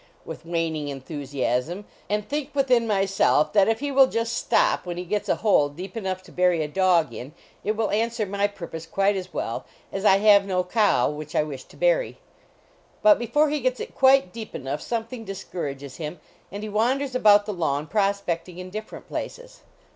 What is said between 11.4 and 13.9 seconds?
wi>h to bury. Hut before he gets